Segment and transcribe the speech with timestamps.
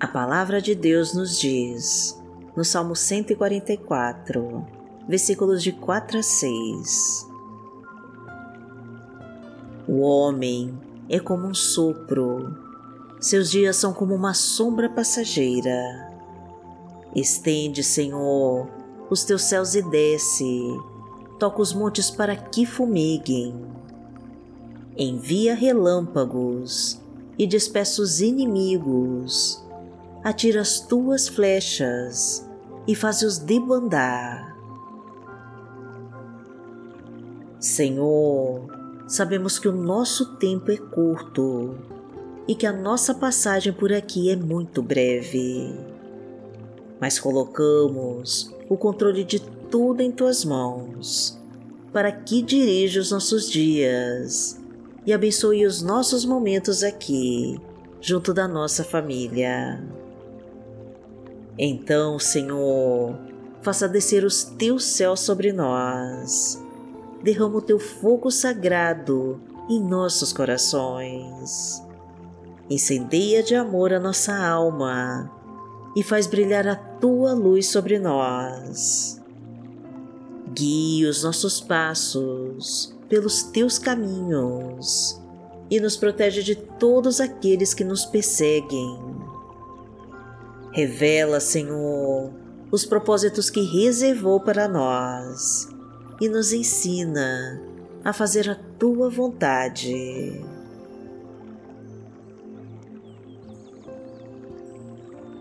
[0.00, 2.16] A palavra de Deus nos diz,
[2.54, 4.64] no Salmo 144,
[5.08, 7.26] versículos de 4 a 6.
[9.88, 10.78] O homem
[11.08, 12.56] é como um sopro,
[13.18, 16.12] seus dias são como uma sombra passageira.
[17.12, 18.68] Estende, Senhor,
[19.10, 20.78] os teus céus e desce,
[21.40, 23.52] toca os montes para que fumiguem.
[24.96, 27.00] Envia relâmpagos
[27.36, 29.66] e despeça os inimigos,
[30.22, 32.48] atira as tuas flechas
[32.86, 34.56] e faz-os debandar.
[37.60, 38.66] Senhor,
[39.06, 41.76] sabemos que o nosso tempo é curto
[42.46, 45.74] e que a nossa passagem por aqui é muito breve.
[47.00, 51.38] Mas colocamos o controle de tudo em tuas mãos,
[51.92, 54.58] para que dirija os nossos dias
[55.04, 57.60] e abençoe os nossos momentos aqui,
[58.00, 59.97] junto da nossa família.
[61.58, 63.18] Então, Senhor,
[63.62, 66.62] faça descer os teus céus sobre nós.
[67.22, 71.82] Derrama o teu fogo sagrado em nossos corações.
[72.70, 75.30] Incendeia de amor a nossa alma
[75.96, 79.20] e faz brilhar a tua luz sobre nós.
[80.54, 85.20] Guie os nossos passos pelos teus caminhos
[85.70, 89.07] e nos protege de todos aqueles que nos perseguem.
[90.72, 92.32] Revela, Senhor,
[92.70, 95.68] os propósitos que reservou para nós
[96.20, 97.60] e nos ensina
[98.04, 100.42] a fazer a tua vontade.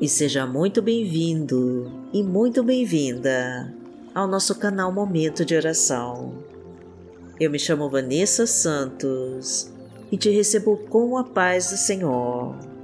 [0.00, 3.74] E seja muito bem-vindo e muito bem-vinda
[4.14, 6.34] ao nosso canal Momento de Oração.
[7.40, 9.72] Eu me chamo Vanessa Santos
[10.12, 12.75] e te recebo com a paz do Senhor.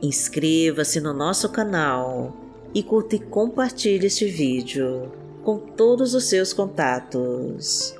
[0.00, 2.36] Inscreva-se no nosso canal
[2.72, 5.10] e curta e compartilhe este vídeo
[5.42, 7.96] com todos os seus contatos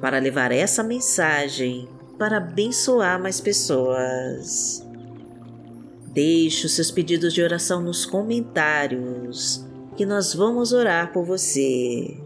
[0.00, 1.88] para levar essa mensagem
[2.18, 4.84] para abençoar mais pessoas.
[6.08, 9.64] Deixe os seus pedidos de oração nos comentários
[9.96, 12.16] que nós vamos orar por você.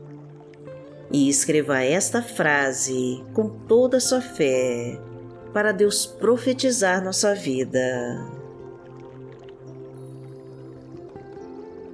[1.13, 4.99] E escreva esta frase com toda a sua fé
[5.53, 8.41] para Deus profetizar na sua vida.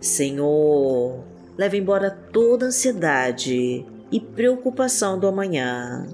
[0.08, 1.22] Senhor,
[1.56, 6.08] leva embora toda ansiedade e preocupação do amanhã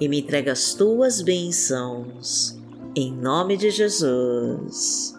[0.00, 2.58] e me entrega as tuas bênçãos,
[2.96, 5.14] em nome de Jesus.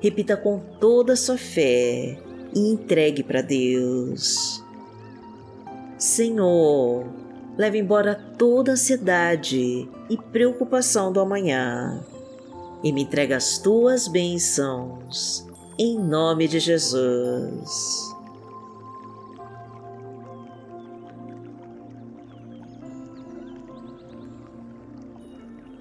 [0.00, 2.16] Repita com toda a sua fé
[2.54, 4.62] e entregue para Deus.
[5.98, 7.04] Senhor,
[7.58, 12.00] leva embora toda ansiedade e preocupação do amanhã
[12.84, 15.44] e me entrega as tuas bênçãos
[15.78, 18.14] em nome de Jesus.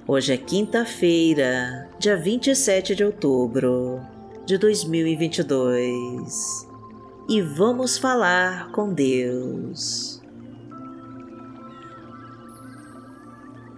[0.05, 4.01] Hoje é quinta-feira, dia 27 de outubro
[4.45, 6.67] de 2022
[7.29, 10.21] e vamos falar com Deus.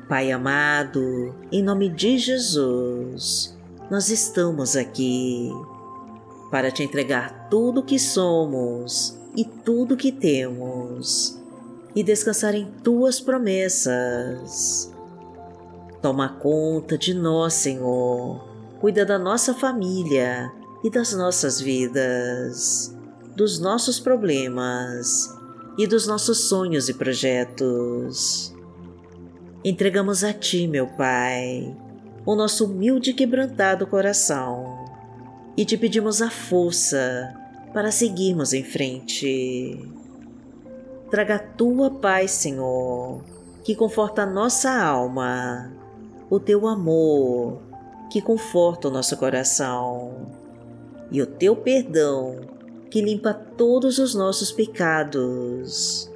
[0.10, 3.56] Pai amado, em nome de Jesus,
[3.90, 5.52] nós estamos aqui
[6.56, 11.38] para te entregar tudo o que somos e tudo o que temos
[11.94, 14.90] e descansar em tuas promessas.
[16.02, 18.42] Toma conta de nós, Senhor.
[18.80, 20.50] Cuida da nossa família
[20.82, 22.96] e das nossas vidas,
[23.36, 25.38] dos nossos problemas
[25.78, 28.56] e dos nossos sonhos e projetos.
[29.62, 31.76] Entregamos a Ti, meu Pai,
[32.26, 34.65] o nosso humilde e quebrantado coração
[35.58, 37.34] e te pedimos a força
[37.74, 39.80] para seguirmos em frente.
[41.10, 43.24] Traga a tua paz, Senhor,
[43.64, 45.72] que conforta a nossa alma,
[46.30, 47.60] o teu amor,
[48.12, 50.28] que conforta o nosso coração,
[51.10, 52.42] e o teu perdão,
[52.90, 56.12] que limpa todos os nossos pecados.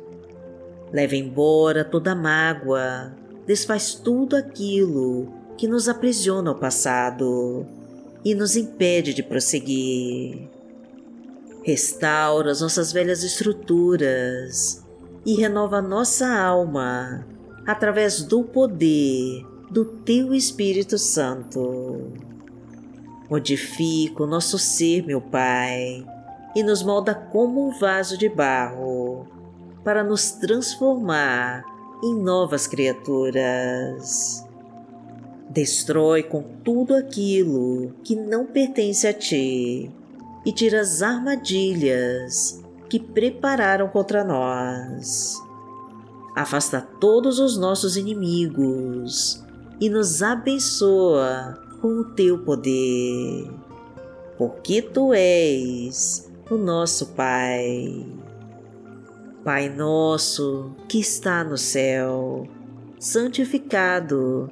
[0.92, 3.14] Leva embora toda mágoa,
[3.46, 7.79] desfaz tudo aquilo que nos aprisiona ao passado
[8.24, 10.50] e nos impede de prosseguir.
[11.64, 14.84] Restaura as nossas velhas estruturas
[15.26, 17.26] e renova nossa alma
[17.66, 22.12] através do poder do Teu Espírito Santo.
[23.30, 26.04] Modifica o nosso ser, meu Pai,
[26.56, 29.28] e nos molda como um vaso de barro
[29.84, 31.64] para nos transformar
[32.04, 34.44] em novas criaturas.
[35.50, 39.90] Destrói com tudo aquilo que não pertence a ti
[40.46, 45.42] e tira as armadilhas que prepararam contra nós.
[46.36, 49.44] Afasta todos os nossos inimigos
[49.82, 53.50] e nos abençoa com o teu poder,
[54.38, 58.06] porque tu és o nosso Pai.
[59.44, 62.48] Pai nosso que está no céu,
[63.00, 64.52] santificado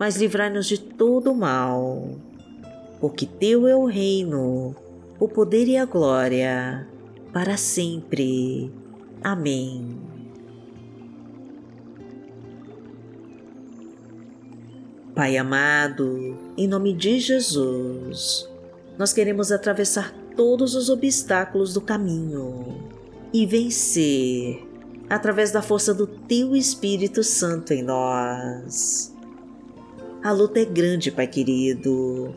[0.00, 2.16] mas livrai-nos de todo o mal.
[2.98, 4.74] Porque Teu é o reino,
[5.18, 6.88] o poder e a glória,
[7.34, 8.72] para sempre.
[9.22, 9.98] Amém.
[15.14, 18.48] Pai amado, em nome de Jesus,
[18.96, 22.64] nós queremos atravessar todos os obstáculos do caminho
[23.34, 24.66] e vencer
[25.10, 29.12] através da força do Teu Espírito Santo em nós.
[30.22, 32.34] A luta é grande, Pai querido,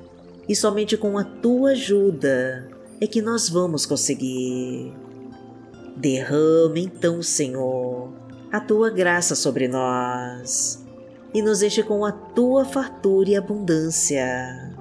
[0.48, 2.70] e somente com a tua ajuda
[3.02, 4.94] é que nós vamos conseguir.
[5.98, 8.10] Derrama então, Senhor,
[8.50, 10.82] a tua graça sobre nós
[11.34, 14.74] e nos enche com a tua fartura e abundância.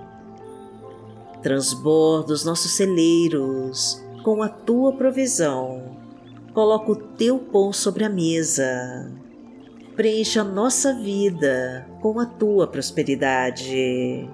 [1.42, 5.96] Transborda os nossos celeiros com a tua provisão.
[6.54, 9.10] Coloca o teu pão sobre a mesa
[9.96, 14.28] preencha nossa vida com a tua prosperidade.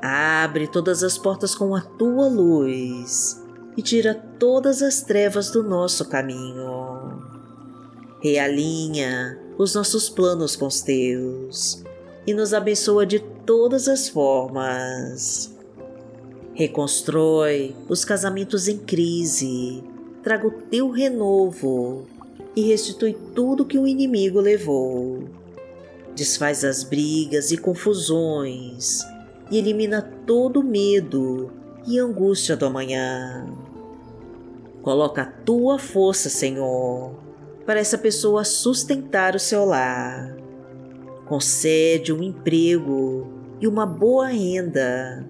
[0.00, 3.42] Abre todas as portas com a tua luz
[3.76, 7.20] e tira todas as trevas do nosso caminho.
[8.22, 11.82] Realinha os nossos planos com os teus
[12.26, 15.54] e nos abençoa de todas as formas.
[16.54, 19.82] Reconstrói os casamentos em crise,
[20.22, 22.06] traga o teu renovo
[22.56, 25.28] e restitui tudo que o inimigo levou.
[26.14, 29.00] Desfaz as brigas e confusões
[29.50, 31.52] e elimina todo medo
[31.86, 33.46] e angústia do amanhã.
[34.82, 37.14] Coloca a tua força, Senhor,
[37.66, 40.34] para essa pessoa sustentar o seu lar.
[41.26, 43.26] Concede um emprego
[43.60, 45.28] e uma boa renda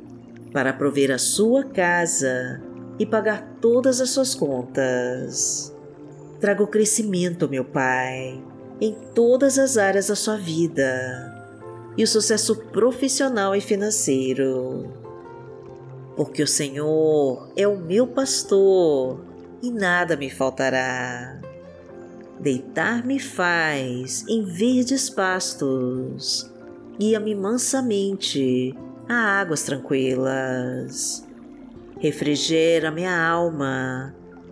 [0.52, 2.62] para prover a sua casa
[2.98, 5.75] e pagar todas as suas contas.
[6.46, 8.40] Traga o crescimento, meu Pai,
[8.80, 11.34] em todas as áreas da sua vida
[11.98, 14.88] e o sucesso profissional e financeiro.
[16.16, 19.24] Porque o Senhor é o meu pastor
[19.60, 21.40] e nada me faltará.
[22.38, 26.48] Deitar-me faz em verdes pastos,
[26.96, 28.72] guia-me mansamente
[29.08, 31.26] a águas tranquilas.
[31.98, 34.14] Refrigera minha alma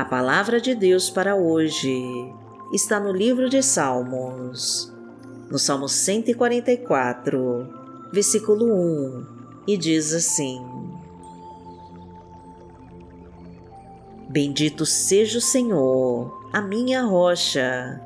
[0.00, 2.02] A palavra de Deus para hoje
[2.72, 4.90] está no livro de Salmos,
[5.50, 7.68] no Salmo 144,
[8.10, 9.26] versículo 1,
[9.68, 10.58] e diz assim:
[14.26, 18.00] Bendito seja o Senhor, a minha rocha,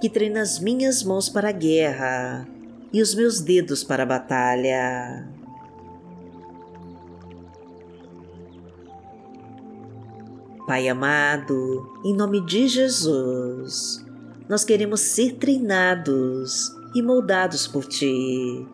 [0.00, 2.44] que treina as minhas mãos para a guerra
[2.92, 5.35] e os meus dedos para a batalha.
[10.66, 14.04] Pai amado, em nome de Jesus,
[14.48, 18.66] nós queremos ser treinados e moldados por Ti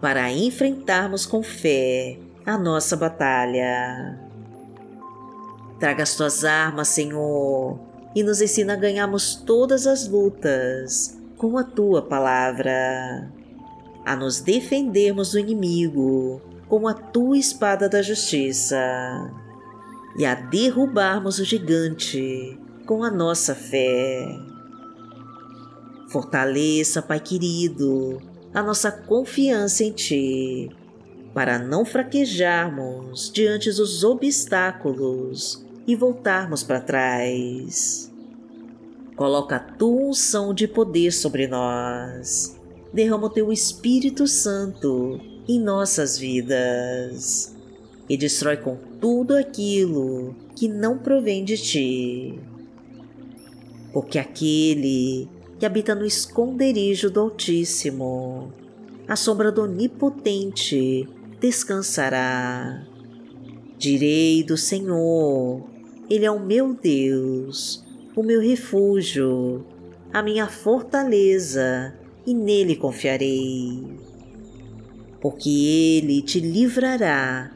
[0.00, 4.18] para enfrentarmos com fé a nossa batalha.
[5.78, 7.78] Traga as tuas armas, Senhor,
[8.14, 13.30] e nos ensina a ganharmos todas as lutas com a tua palavra,
[14.06, 18.78] a nos defendermos do inimigo com a tua espada da justiça
[20.18, 24.26] e a derrubarmos o gigante com a nossa fé.
[26.08, 28.20] Fortaleça, Pai querido,
[28.54, 30.70] a nossa confiança em Ti,
[31.34, 38.10] para não fraquejarmos diante dos obstáculos e voltarmos para trás.
[39.16, 42.58] Coloca a tua unção de poder sobre nós.
[42.92, 47.55] Derrama o teu Espírito Santo em nossas vidas
[48.08, 52.38] e destrói com tudo aquilo que não provém de ti.
[53.92, 58.52] Porque aquele que habita no esconderijo do Altíssimo,
[59.08, 61.08] a sombra do Onipotente
[61.40, 62.86] descansará.
[63.78, 65.62] Direi do Senhor,
[66.08, 67.84] Ele é o meu Deus,
[68.14, 69.64] o meu refúgio,
[70.12, 71.94] a minha fortaleza,
[72.26, 73.82] e nele confiarei.
[75.20, 77.55] Porque Ele te livrará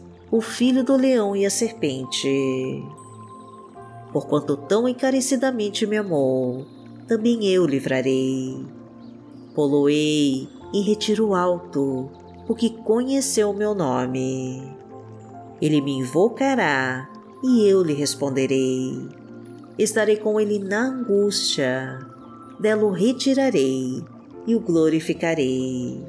[0.31, 2.81] o filho do leão e a serpente.
[4.13, 6.65] Porquanto tão encarecidamente me amou,
[7.05, 8.65] também eu livrarei.
[9.53, 12.09] Poloei em retiro alto,
[12.47, 14.73] porque conheceu meu nome.
[15.61, 17.09] Ele me invocará
[17.43, 19.09] e eu lhe responderei.
[19.77, 21.99] Estarei com ele na angústia,
[22.57, 24.01] dela o retirarei
[24.47, 26.05] e o glorificarei.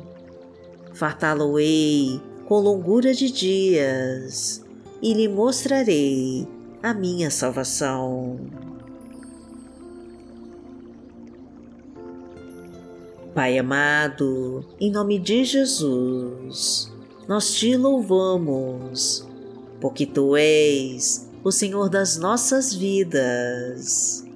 [0.95, 2.21] Fartá-lo-ei
[2.53, 4.63] com longura de dias
[5.01, 6.47] e lhe mostrarei
[6.83, 8.39] a minha salvação.
[13.35, 16.93] Pai amado, em nome de Jesus,
[17.27, 19.27] nós te louvamos,
[19.81, 24.27] porque tu és o Senhor das nossas vidas.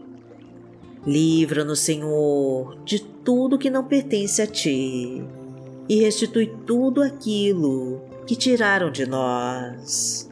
[1.07, 5.23] Livra-nos, Senhor, de tudo que não pertence a ti
[5.89, 10.29] e restitui tudo aquilo que tiraram de nós.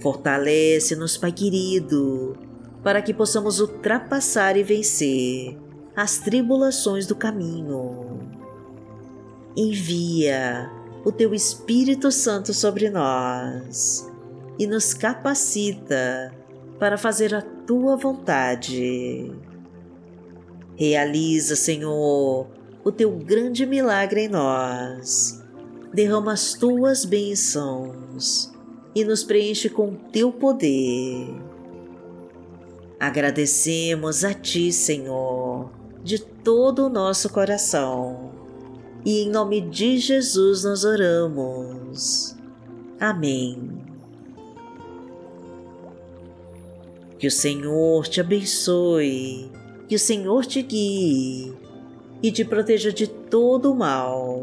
[0.00, 2.36] Fortalece-nos, Pai querido,
[2.82, 5.56] para que possamos ultrapassar e vencer
[5.96, 8.20] as tribulações do caminho.
[9.56, 10.70] Envia
[11.04, 14.10] o Teu Espírito Santo sobre nós
[14.58, 16.34] e nos capacita
[16.78, 19.32] para fazer a Tua vontade.
[20.74, 22.48] Realiza, Senhor,
[22.84, 25.41] o Teu grande milagre em nós
[25.92, 28.50] derrama as tuas bênçãos
[28.94, 31.28] e nos preenche com teu poder.
[32.98, 35.70] Agradecemos a ti, Senhor,
[36.02, 38.30] de todo o nosso coração.
[39.04, 42.36] E em nome de Jesus nós oramos.
[43.00, 43.82] Amém.
[47.18, 49.50] Que o Senhor te abençoe,
[49.88, 51.52] que o Senhor te guie
[52.22, 54.42] e te proteja de todo o mal